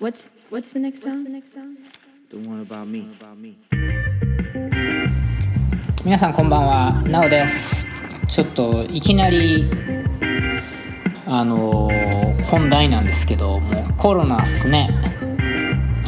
[0.00, 1.24] What's what's the next song?
[2.30, 3.06] The one about me.
[6.04, 7.86] 皆さんこんばんはなおです
[8.26, 9.70] ちょっといきなり
[11.26, 14.88] あのー本題なんですけどもうコロナっすね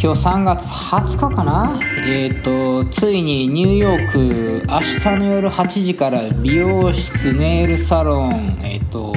[0.03, 1.79] 今日3月20日かな？
[2.07, 9.13] えっ、とついにニューヨーク明日の夜8時から美容室ネイルサロンえっ、と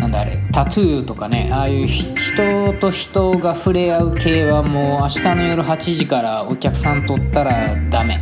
[0.00, 2.04] なんだあれタトゥーとかねああいうひ
[2.34, 8.20] 人と人が触れ合う系はもう明日の夜8時からお客さん取ったらダメ。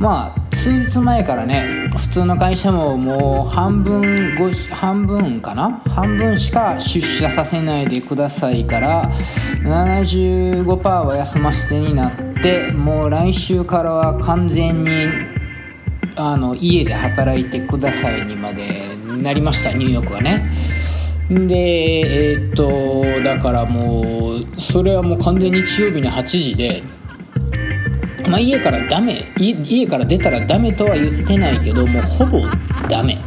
[0.00, 5.80] まあ数日前からね普通の会社ももう半分ご半分かな？
[5.86, 9.08] 半分しか出社させないでくださいから
[9.62, 12.12] 75%は休ませてになっ
[12.42, 14.90] てもう来週からは完全に
[16.16, 20.44] あの家で働いてくださいにまでなりましたニューヨークはね。
[21.28, 26.82] でえーっとだからもうそれはもう完全に日曜日の8時で
[28.28, 32.40] まあ、家からダメ家から出たらダメとは言ってないけどもうほぼ
[32.88, 33.18] ダメ。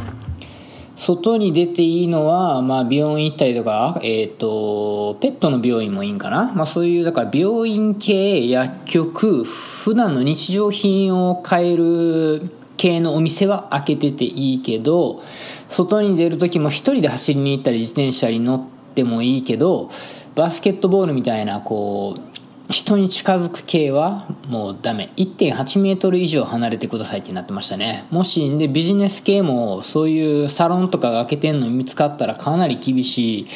[0.96, 15.22] 外に出ていいのは、まあ、病院行ったりとか、えー、とペットの病院もいいんかな、まあ、そういうだから病院系薬局普段の日常品を買える系のお店は開けてていいけど
[15.68, 19.90] 外に出る時も一人で走りに行ったり自転車に乗ってもいいけど
[20.34, 22.38] バスケットボールみたいなこう
[22.70, 25.10] 人に近づく系はもうダメ。
[25.16, 28.06] 1.8メートル以上離れてくださいってなってましたね。
[28.10, 33.48] もしでビジネス系もそういうサロンとかが開けてんの見つかったらかなり厳しい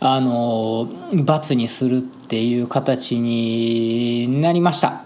[0.00, 5.04] あの罰にするっていう形になりました。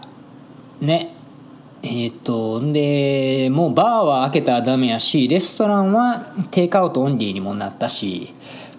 [0.81, 1.14] ね。
[1.87, 8.33] えっ、とでもうバーは開けたらダメやしレストランはテイクアウトオンリーにもなったし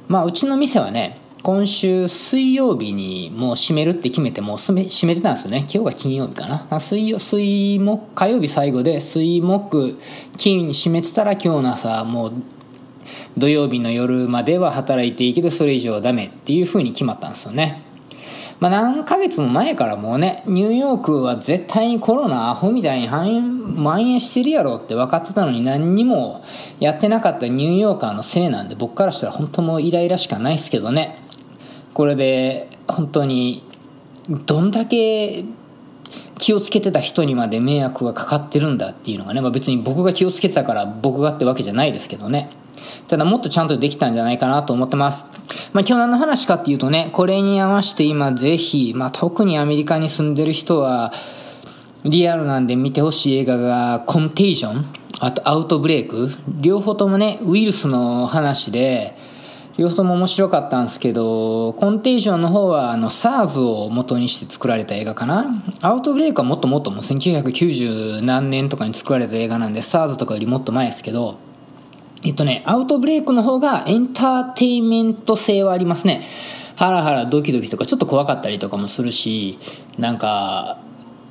[0.08, 5.60] まあうちの店はね今週水曜日にもう閉めるって決めてもう閉めてたんですよね。
[5.60, 6.80] 今日が金曜日かな。
[6.80, 10.00] 水曜水木火曜日最後で水木
[10.38, 12.34] 金に閉めてたら今日の朝もう
[13.38, 17.85] 土曜日の夜までは働いていいけどそれ以上はダメっていう風に決まったんですよね。
[18.60, 26.44] まあ何ヶ月も前からもうねニューヨークは絶対にコロナアホみたいに蔓延蔓延してるやろって分かってたのに何にも
[26.80, 31.22] やってなかったニューヨーカーのせいなんで僕からしたら本当もうイライラしかないですけどね。
[31.94, 33.64] これで本当に
[34.46, 35.46] どんだけ
[36.38, 42.52] 気をつけてた人にまで迷惑がかかってるんだっていうのがね、まあ、別に僕が気をつけてたから僕がってわけじゃないですけどね。
[43.08, 45.28] ただもっとちゃんとできたんじゃないかなと思ってます。
[45.74, 51.14] まあ今日何の話かっていうとね、これに合わせて今ぜひ、まあ特にアメリカに住んでる人は、
[52.04, 54.86] リアルなんで見てほしい映画が、コンテージョン、
[55.20, 56.32] あとアウトブレイク、
[56.62, 59.18] 両方ともね、ウイルスの話で、
[59.78, 65.64] 両方とも面白かったんですけど、コンテージョンの方はあの SARS を元にして作られた映画かな。
[65.82, 71.40] アウトブレイクはもっともっともう1990何年とかに作られた映画なんで SARS とかよりもっと前ですけど、
[72.26, 76.26] えっとね、アウトブレイクの方がエンターテイメント性はありますね。
[76.76, 79.60] ハラハラドキドキとかちょっと怖かったりとかもするし、
[80.00, 80.80] なんか、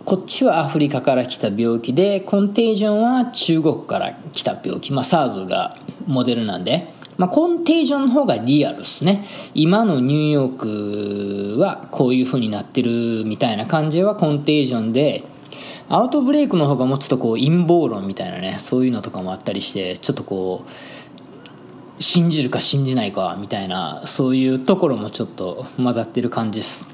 [0.04, 4.92] こっちはアフリカから来た病気で、コンテージョンは中国から来た病気。
[4.92, 6.94] まあ SARS がモデルなんで。
[7.16, 9.26] まあ、コンテージョンの方がリアルですね。
[9.54, 15.24] 今のニューヨークはこういう風になってるみたいな感じはコンテージョンで、
[15.88, 26.86] アウトブレイクの方がもうちょっとこう陰謀論みたいなね、そういうのとかもあったりして、ちょっとこう、信じるか信じないかみたいな、そういうところもちょっと混ざってる感じです。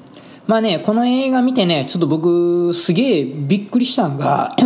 [0.46, 4.56] まあね、この映画見てね、ちょっと僕すげえびっくりしたんが、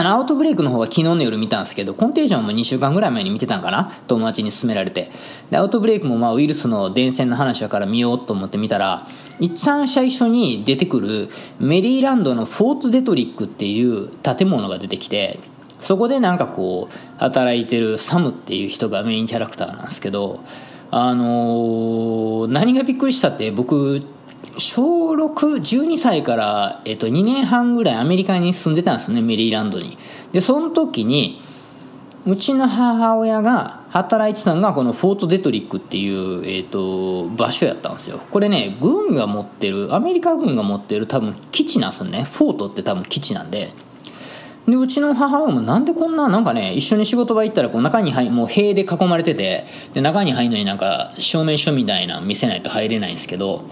[0.00, 5.10] あの、アウトブレイクの方は昨日の夜見たんですけど、コンテージョンも2週間ぐらい前に見てたんかな友達に勧められて。
[5.50, 9.06] で、アウトブレイクもまあウイルスの伝染の話だから見ようと思って見たら、
[9.40, 11.28] 一番最初に出てくる
[11.58, 15.38] メリーランドのフォーツデトリックっていう建物が出てきて、
[15.80, 20.40] そこでなんかこう、働いてるサムっていう人がメインキャラクターなんですけど、
[20.90, 24.02] あのー、何がびっくりしたって僕、
[24.56, 29.98] 小6、12歳から、えっと、2年半ぐらいアメリカに住んでたんですね、メリーランドに。
[30.32, 31.40] で、その時に、
[32.26, 38.20] うちの母親が働いてたのがこのフォートデトリックっていう、えっと、場所やったんですよ。
[38.30, 42.24] これね、軍が持ってる、アメリカ軍が持ってる多分基地なんですよね。
[42.24, 43.72] フォートって多分基地なんで。
[44.68, 53.64] で、うちの母親もなんでこんな、なんかね、一緒に仕事場行ったら、こう中に入、もう塀で囲まれてて、で、中に入るのになんか、証明書みたいなの見せないと入れないんですけど、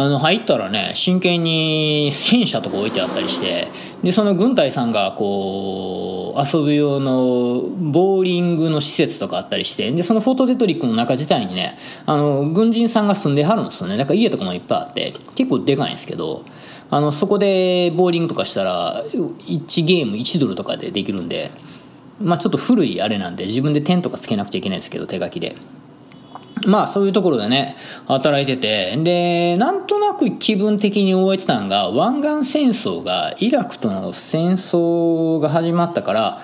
[0.00, 3.68] あの入ったらね真剣に戦車とか置いてあったりして
[4.02, 16.46] でその軍隊さんがこう遊ぶ用のボーリングの施設とかあったりしてでそのフォトデトリックの中自体にねあの軍人さんが住んではるんですよねだから家とかもいっぱいあって結構でかいんですけど
[16.88, 21.50] あのそこでボーリングとかしたら1ゲーム1ドルとかでできるんで
[22.22, 25.56] まあちょっと古いあれなんで自分で点とかつけなくちゃいけないですけど手書きで。
[26.66, 27.76] まあそういうところでね、
[28.06, 36.42] 働いてて、で、なんとなく気分的に覚えてたのが、湾岸戦争が、イラクとの戦争が始まったから、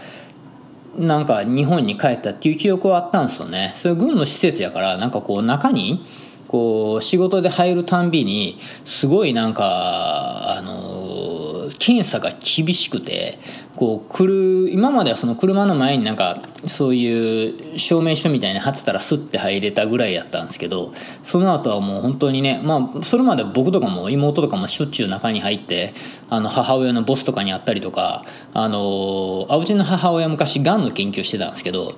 [0.98, 3.74] なんか日本に帰ったっていう記憶はあったんですよね。
[3.76, 6.04] それ軍の施設やから、なんかこう中に、
[6.48, 11.35] こう仕事で入るたんびに、すごいなんか、あの、
[11.78, 13.38] 検査が厳しくて、
[13.76, 25.92] こう来る今まではその車の前になんかそういう証明書みたいに貼ってたらスッて入れたぐらいやったんですけどその後はもう本当にねまあそれまで僕とかも妹とかもしょっちゅう中に入って
[26.30, 28.24] あの母親のボスとかに会ったりとか
[28.54, 31.96] あのあうちの母親昔がんの研究してたんですけど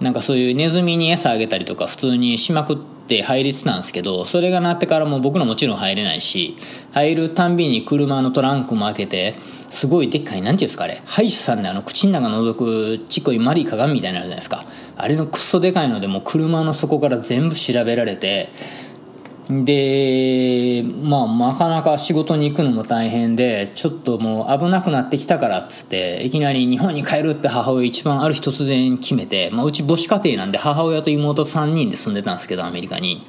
[0.00, 6.58] なんかそういうネズミに餌あげたりとか普通にしまくってって入れてたんですけどそれがなってからも僕のもちろん入れないし
[6.92, 9.36] 入るたんびに車のトランクも開けて
[9.70, 12.54] すごいでっかい何ていうんですかあれ歯医者さんであの口の中覗
[12.98, 14.66] くちっこい丸い鏡みたいなのあるじゃないですか。
[14.96, 18.48] あれのクソでかいのでもう車の底から全部調べられて
[19.50, 33.26] でまあなかなか仕事に行くのも大変でちょっともう危なくなってきたからっつっていきなり日本に帰るって母親一番ある日突然決めて、まあ、うち母子家庭なんで母親と妹3人で住んでたんですけどアメリカに。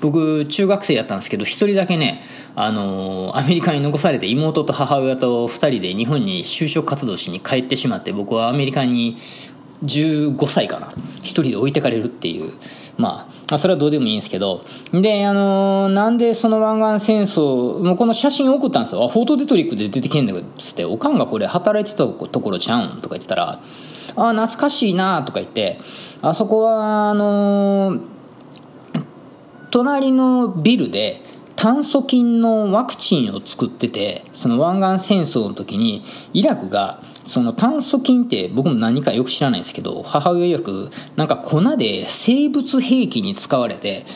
[0.00, 2.22] 僕中学生やったんですけど1人だけね
[2.54, 9.18] あのアメリカに残されて妹と母親と2人で日本に就職活動しに帰ってしまって僕はアメリカに
[9.84, 10.86] 15歳かな。
[10.86, 12.52] 1人で置いてかれるっていう。
[12.98, 19.04] まあ、それはどうでもいいんですけど、で、あのー、なんでその湾岸戦争、もうこの写真送ったんですよ。
[19.04, 23.60] あ、フォートデトリックで出てきてんだけど、つって、おかんがこれ働いてたところちゃうんとか言ってたら、
[24.16, 25.78] あ、懐かしいなとか言って、
[26.22, 28.00] あそこは、あのー、
[29.70, 31.22] 隣のビルで、
[31.54, 44.06] 炭疽菌のワクチンを作ってて、その湾岸戦争の時に、イラクが、その炭疽菌って僕も何かよく知らないんですけど、母親よく、なんか粉で生物兵器に使われて、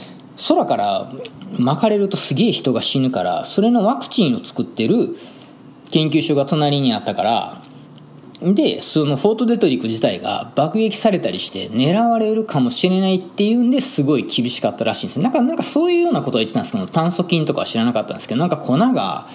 [0.48, 1.12] 空から
[1.58, 5.16] 巻かれるとすげえ人が死ぬから、それのワクチンを作ってる
[5.90, 7.62] 研究所が隣にあったから、
[8.40, 19.28] で、そのフォートデトリック自体が爆撃されたりして狙われるかもしれないっていうんですごい厳しかったらしいんですなんか、なんかそういうようなことを言ってたんですけど、炭疽菌とかは知らなかったんですけど、なんか粉が、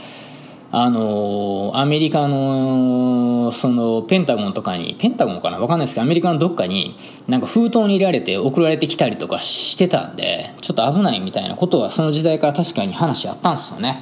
[0.69, 5.59] あのアメリカの、その、ペンタゴンとかに、ペンタゴンかな？
[5.59, 6.97] わかんないですけど、アメリカのどっかに、
[7.27, 14.01] なんか封筒に入れられて送られてきたりとかしてたんで、ちょっと危ないみたいなことはその時代から確かに話あったんですよね。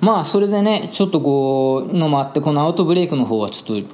[0.00, 3.88] まあ、それでね、ちょっとこう、のもあって、このアウトブレイクの方はちょっと、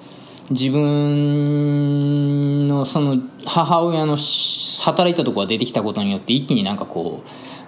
[0.51, 7.23] 自分のその母親の働いたとこが出てきたことによって一気になんかこ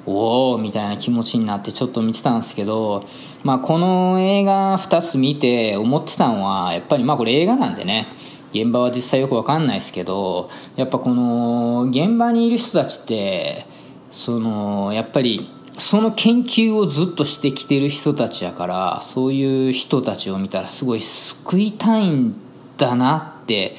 [0.07, 3.05] うおおみたいな気持ちになってちょっと見てたんですけど、
[3.43, 8.07] まあ、この映画2つ見て思ってたのはやっぱりまあこれ映画なんでね。
[8.53, 13.65] 現場は実際よくわかんないですけどやっぱこの現場にいる人たちって
[14.11, 15.49] そのやっぱり
[15.79, 22.35] その研究をずっとしてきてる人たちやからそういう人たちを見たらすごい救いたいん
[22.77, 23.77] だなって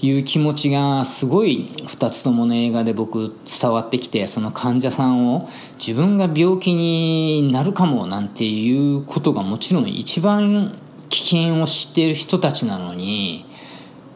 [0.00, 5.48] いう気持ちがすごい2つともの映画で僕伝わってきてその患者さんを
[5.78, 10.76] 自分が病気になるかもなんていうことがもちろん一番
[11.08, 13.46] 危険を知っている人たちなのに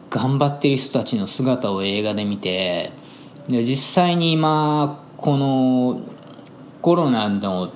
[0.09, 2.91] 頑張ってる人たちの姿を映画で見て
[3.47, 6.01] で実際に今この
[6.81, 7.71] コロナの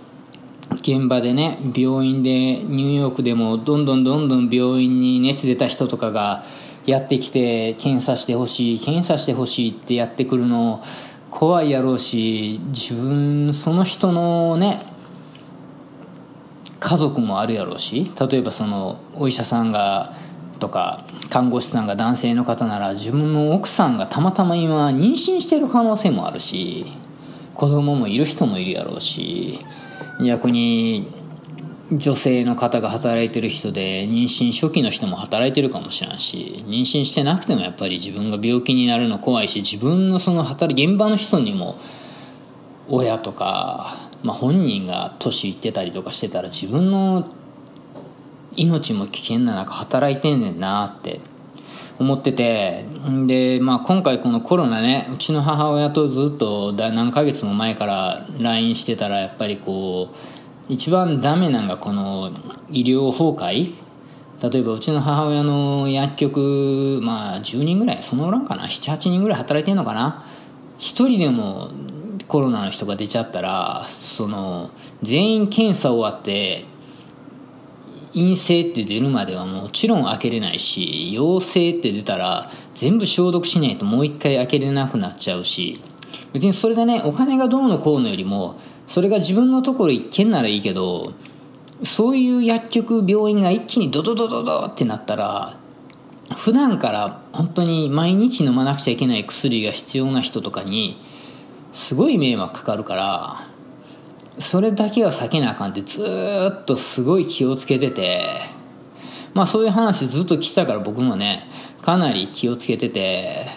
[0.81, 6.43] 現場でね病院でニューヨークでもどんどんどんどん病院に熱出た人とかが
[6.85, 10.83] やってきて検査してほしい検査してほしいってやってくるの
[11.31, 14.85] 怖いやろうし自分その人のね
[16.79, 20.15] 家族もあるやろうし例えばそのお医者さんが
[20.59, 26.85] とか看護師さんが男性の方なら自分の奥さんがたまたま今妊娠してる可能性もあるし
[27.53, 29.59] 子供もいる人もいるやろうし
[30.25, 31.07] 逆に
[31.91, 41.77] 女性の方が働いてる人で妊娠初期の人も働いてるかもしれんし妊娠してなくてもやっぱり自分が病気になるの怖いし自分のその働現場の人にも
[42.87, 47.27] 親とか、まあ、本人が年いってたりとかしてたら自分の
[48.55, 51.19] 命も危険な中働いてんねんなって
[51.99, 52.85] 思ってて。
[53.27, 60.32] で、まあ、今回このコロナねうちの母親とずっと何ヶ月も前から LINE してたらやっぱりこう
[60.69, 62.31] 一番ダメなんがこの
[62.69, 63.75] 医療崩壊。
[64.41, 70.25] 例えばうちの母親の薬局まあ10人ぐらいそのおらんかな？78人ぐらい働いてんのかな
[70.79, 71.69] ？1人でも
[72.27, 76.65] コロナの人が出ちゃったらその全員検査終わって
[78.13, 85.81] 陰性って出るまではもちろん開けれないし陽性って出たら全部消毒しないともう一回開けれなくなっちゃうし。
[86.31, 91.13] 別にそれでねお金がどうのこうのよりもそれが自分のところ一軒ならいいけど
[91.83, 95.57] そういう薬局病院が一気にドドドドドってなったら
[96.35, 101.01] 普段から本当に毎日飲まなくちゃいけない薬が必要な人とかに
[101.73, 103.47] すごい迷惑かかるから
[104.39, 106.03] それだけは避けなあかんってず
[106.61, 108.25] っとすごい気をつけてて
[109.33, 111.47] まあそういう話ずっと聞いたから僕もね
[111.81, 113.47] かなり気をつけてて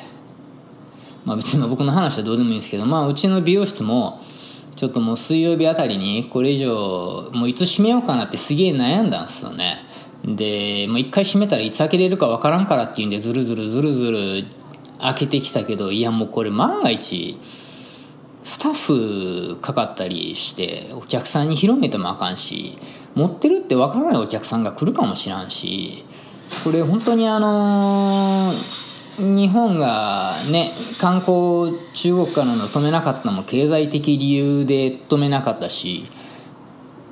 [1.24, 4.22] まあ別に僕の話はどうでもいいんですけどまあうちの美容室も
[4.76, 9.82] ちょっともう水曜日あたりにこれ以上もういつ閉めようかなってすげえ悩んだんですよね。
[10.24, 14.44] でもう一回閉めたらいつ開けれるかわからんからっていうんでずるずるずるずる
[14.98, 17.38] 開けてきたけどいやもうこれ万が一
[18.42, 18.72] スタッ
[19.54, 22.76] フかかったりしてお客さんに広めてもあかんし
[23.14, 26.04] 持ってるってわからないお客さんが来るかもしらんし
[26.64, 28.85] これ本当にあのー
[29.18, 36.04] 日本がね観光中国からの止めなかったのも経済的理由で止めなかったし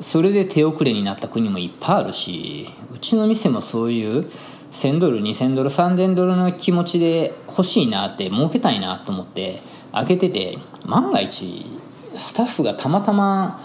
[0.01, 4.31] それで手遅れになった国もいっぱいあるしうちの店もそういう
[4.73, 11.65] 1000ドル2000ドル3000ドルの気持ちで欲しいなって儲けたいなと思って開けてて万が一
[12.17, 13.61] スタッフがたまたま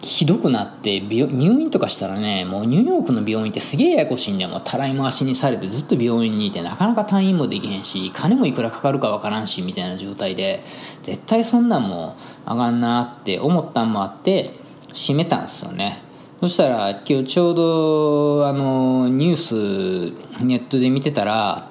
[0.00, 1.26] ひどくなって入
[1.60, 10.62] 院とかしたらねもうニューヨークの病院ってすげえややこしいんだよもうたらい回しにされてずっと病院にいてなかなか退院もできへんし金もいくらかかるかわからんしみたいな状態で
[11.02, 14.54] 絶対そんなんもあがんなって思ったんもあって
[14.94, 16.02] 閉めたんですよね。
[16.40, 21.68] そしたら今日ちょうどあのニュースネットで見てたら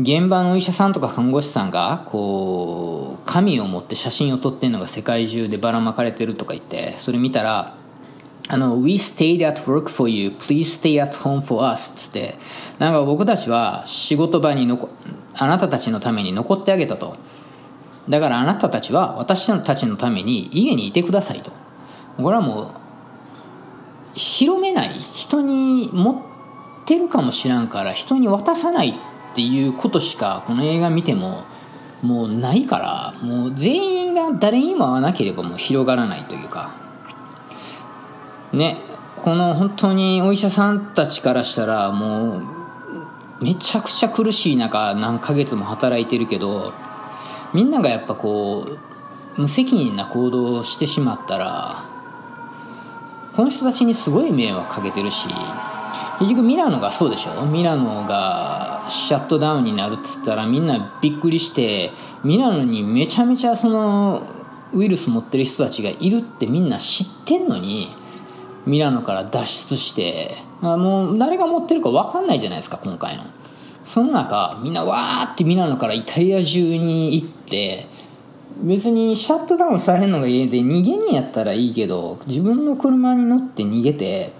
[0.00, 7.76] 現場のお医者さんとか看護師さんがこう紙を持って写真を撮ってるのが世界中でばらまかれてるとか言ってそれ見たら
[8.50, 12.36] あの、We stayed at work for you, please stay at home for us つって、
[12.78, 14.88] なんか僕たちは仕事場に残、
[15.34, 17.16] あなたたちのために残ってあげたと。
[18.08, 21.52] だからあなたたちは私たちのために家にいてくださいと。
[22.16, 22.68] これはもう、
[24.14, 26.16] 広めない、人に持っ
[26.86, 28.98] てるかもしらんから人に渡さない
[29.32, 31.44] っていうことしかこの映画見ても
[32.02, 36.70] もうないからもう全員が誰にも会わなければもう広がらないというか。
[38.52, 38.78] ね
[39.22, 46.72] この本当にお医者さんたちからしたらもうめちゃくちゃ苦しい中何ヶ月も働いてるけど
[47.52, 48.66] みんながやっぱこ
[49.36, 51.84] う無責任な行動をしてしまったら
[53.34, 55.28] この人たちにすごい迷惑かけてるし
[56.20, 57.46] 結局ミラノがそうでしょ？
[57.46, 61.92] ミラノがシャットダウンになるっつったらみんなびっくりして
[62.24, 64.22] ミラノにめちゃめちゃその
[64.72, 67.88] ウイルス持ってる人たちがいるってみんな知ってんのに
[68.66, 73.24] ミラノから脱出してあもう誰が持ってるか分かんないじゃないですか今回の。
[73.86, 77.86] その中みんなわーってミラノからイタリア中に行って
[78.62, 84.32] 別にシャットダウンされるのが家で逃げんやったらいいけど自分の車に乗って逃げて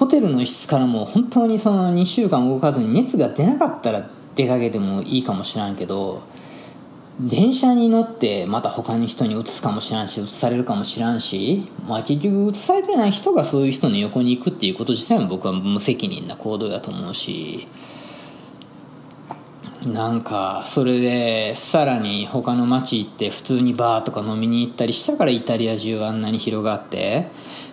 [0.00, 6.22] ホテルの室からも本当にその2週間動かずに熱が出なかったら出かけてもいいかもしらんけど
[7.20, 17.68] 電車に乗ってまた他に人に移すかもしらんし移されるかもしらんし、まあ、結局移されてない人がそういう人の横に行くっていうこと自体も僕は無責任な行動だと思うし
[19.86, 27.28] なんかそれでさらに他の街行って普通にバーとか飲みに行ったりしたからイタリア中あんなに広がって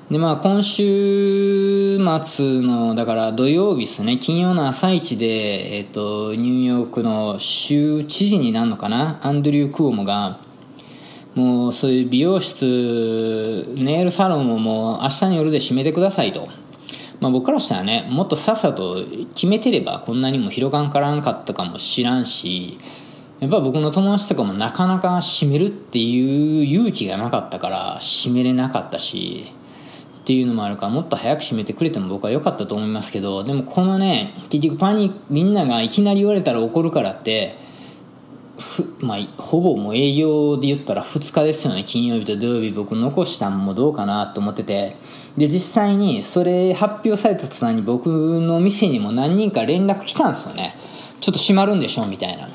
[0.09, 4.17] でまあ今週末のだから土曜日ですね。
[4.17, 9.19] 金曜の朝一で、えっと、ニューヨークの州知事になるのかな？
[9.21, 10.39] アンドリュー・クオモが
[11.35, 16.47] もうそういう美容室ネイルサロンをもう明日の夜で閉めてくださいと、
[17.19, 19.03] まあ、僕からしたらねもっとさっさと
[19.35, 22.79] 決めてればこんなにも広がんからんかったかもしらんし
[23.41, 29.51] やっぱ僕の友達とかもなかなか閉めるっていう勇気がなかったから閉めれなかったし
[30.27, 37.55] っていうのもあるからもっと早く閉めてくれても僕は良かったと思いますけどでもこのね結局パニみんながいきなり言われたら怒るからって
[38.99, 41.83] まあ、ほぼもう営業で言ったら2日ですよね。
[41.83, 44.95] 金曜日と土曜日僕残したんもどうかなと思ってて。
[45.37, 50.75] で実際にそれ発表された途端に僕の店にも何人か連絡来たんですよね。
[51.21, 52.49] ちょっと閉まるんでしょみたいな。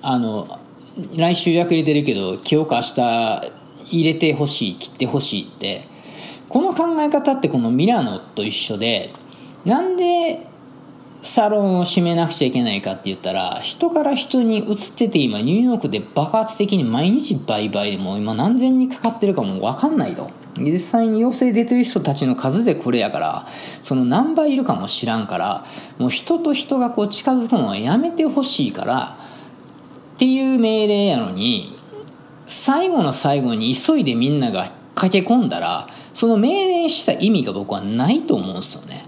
[0.00, 0.58] あの
[1.14, 5.97] 来週予約入れてるけど今日か明日入れてほしい切ってほしいって。
[6.48, 9.12] この考え方ってこのミラノと一緒で
[9.64, 10.46] なんで
[11.22, 20.30] サロンを閉めなくちゃいけないかって言ったら人から人に移ってて今ニューヨークで爆発的に毎日売買でも今何千人かかってるかも分かんないと。
[20.60, 23.46] 実際に陽性出てる人たちの数でこれやから
[23.84, 25.64] その何倍いるかも知らんから
[25.98, 29.18] もう人と人がこう近づくのはやめてほしいから
[30.14, 31.78] っていう命令やのに
[32.48, 35.86] 最後の最後に急いでみんなが駆け込んだら
[36.18, 39.04] その命令した意味が僕はないと思うんですよね。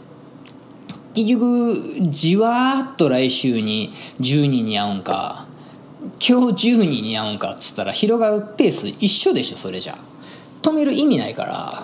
[1.12, 5.44] 結局じわーっと来週に10人に会うんか
[6.24, 9.98] 今日10人に会うんかっつったら広がるペース一緒でしょそれじゃ。
[10.62, 11.82] 止める意味ないから。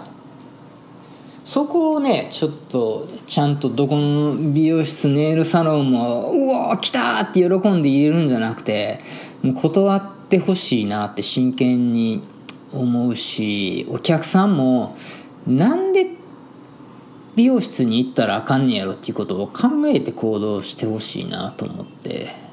[1.45, 9.01] そこをねちょっとちゃんとどこの美容室ネイルサロンもうわ来たって喜んで入れるんじゃなくて
[9.43, 12.23] もう断ってほしいなって真剣に
[12.73, 14.97] 思うしお客さんも
[15.47, 16.07] なんで
[17.37, 22.47] 美容室に行ったらあかんねやろっていうことを考えて行動してほしいなと思って。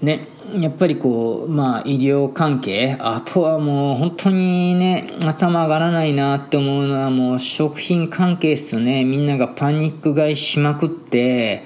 [0.00, 0.28] ね
[0.60, 9.04] やっぱりこうまあ医療関係あとはもう本当にね頭上がらないなって思うのはもう食品関係っすよね。
[9.04, 11.64] みんながパニック買いしまくって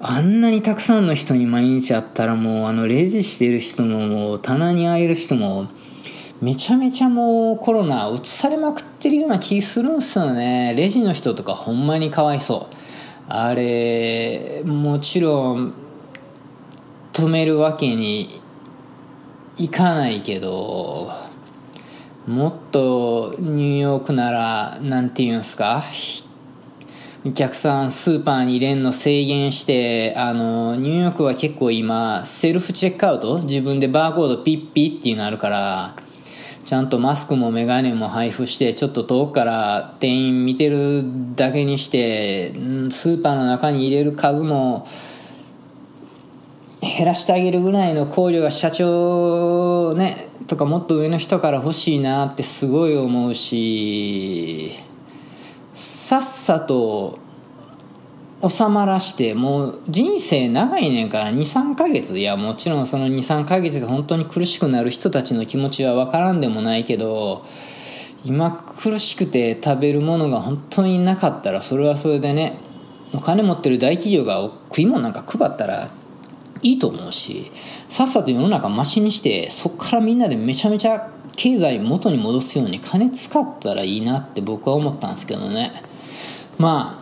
[0.00, 5.68] あんなにたくさんの人に毎日会ったらもうあのレジしてる人ももう棚に会える人も
[6.42, 10.74] めちゃめちゃもうコロナ移されまくってるような気するんすよね。
[10.76, 12.74] レジの人とかほんまにかわいそう。
[13.28, 15.72] あれもちろん
[17.12, 18.40] 止めるわけに
[19.56, 21.12] いかないけど
[22.26, 25.84] もっとニューヨークならなんて言うんすか？
[27.24, 33.38] お客さんスーパーに入れんの制限してあのニューヨークは結構今セルフチェックアウト？
[33.44, 36.01] 自分でバーコードピッピっていうのあるから
[36.72, 41.04] ちゃんとマスクもメガネも配布してちょっと遠くから店員見てる
[41.36, 42.52] だけにして
[42.90, 44.88] スーパーの中に入れる数も
[46.80, 54.72] 減らしてあげるぐらいの考慮が社長ねとかもっと上の人から欲しいなってすごい思うし
[55.74, 57.18] さっさと
[58.48, 62.18] 収まらしてもう人生長いねんから23ヶ月。
[62.18, 67.44] いやもちろんその23ヶ月で本当に苦しくなる人たちの気持ちは分からんでもないけど
[68.24, 72.58] 今苦しくて食べるものが本当になかったらそれはそれでね
[73.14, 75.90] お金持ってる大企業が食い物なんか配ったら
[76.62, 77.50] いいと思うし
[77.88, 85.72] さっさと世の中マシにしてそっからみんなでめちゃめちゃ経済元に戻すように金使ったらいいなって僕は思ったんですけどね。
[86.58, 87.01] ま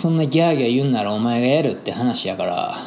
[0.00, 2.78] そんなギャーギャー言うんならお前がやるって話やから。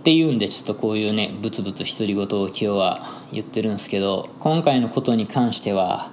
[0.00, 6.10] っていうんでちょっとこういうねブツブツ独り言を今日は言ってるんですけど今回のことに関しては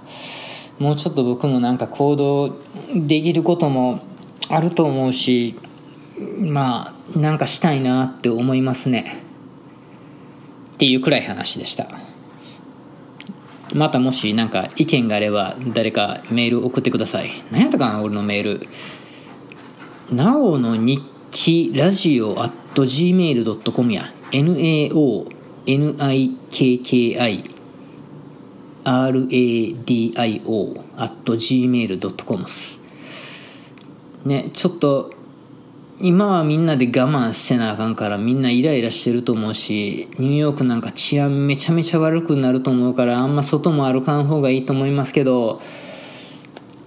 [0.80, 2.58] もうちょっと僕もなんか行動
[2.96, 4.00] できることも
[4.48, 5.60] あると思うし
[6.40, 9.24] まあなんかしたいなって思いますね。
[10.76, 11.90] っていうくらい話でした。
[13.74, 17.32] またもし何か意見があれば誰かメール送ってください。
[17.52, 18.68] 何やったかな俺のメール。
[20.12, 24.14] なおの日記ラジオ at gmail.com や。
[24.32, 25.32] Naonikki
[28.84, 32.80] radio at gmail.com す。
[34.26, 35.14] ねちょっと
[36.04, 45.62] 今はみんなで我慢せなあかんからみんなイライラしてると思うしニューヨークなんか治安めちゃめちゃ悪くなると思うからあんま外も歩かん方がいいと思いますけど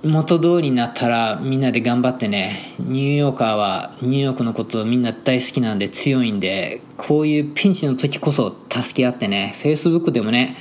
[0.03, 10.57] 元通りになったらみんなで頑張ってねニューヨーカーはニューヨークのことみんな大好きなんで強いんでこういうピンチの時こそ助け合ってね Facebook でもね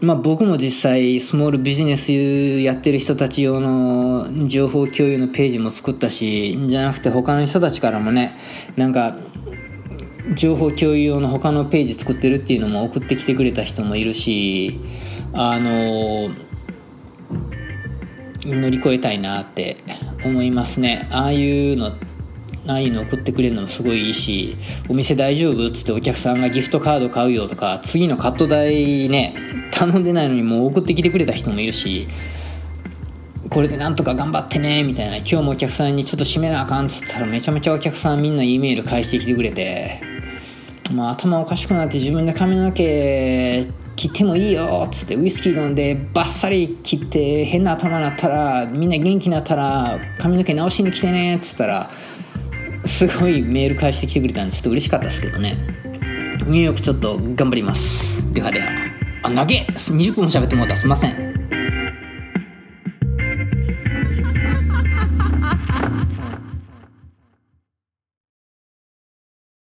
[0.00, 8.36] まあ僕も実際スモールビジネスやってる人たち用の情報共有のページも作ったしじゃなくて他の人たちからもね
[8.76, 9.16] なんか
[10.34, 14.78] 情報共有用の他のページ作ってるっていうのも送ってきてくれた人もいるし
[15.32, 16.30] あの
[18.44, 19.78] 乗り越えたいなって
[20.24, 21.08] 思いますね。
[21.10, 21.92] ああいうのあ
[22.74, 24.56] あいうの送ってくれるのもすごいいいし
[24.88, 29.34] お店大丈夫っつってお客さんがギフトカード買うよとか次のカット代ね
[29.72, 32.08] 頼んでないのにもう送ってきてくれた人もいるし
[33.50, 35.16] これでなんとか頑張ってねみたいな。
[35.18, 40.02] 今日もお客さんにちょっと閉めなあかんっつったらめちゃめちゃお客さんみんな E メール返してきてくれて
[40.92, 51.90] もう頭おかしくなって自分で髪の毛切ってもいいよっつってウイスキー飲んでバッサリ切って変な頭になったらみんな元気になったら髪の毛直しに来てねっつったら
[52.88, 55.56] すごいメール返してきてくれたんでちょっと嬉しかったですけどね。
[56.46, 58.32] ニューヨークちょっと頑張ります。
[58.32, 58.68] ではでは。
[59.22, 60.76] あ投げ20分も喋ってもらった。
[60.76, 61.27] すいません。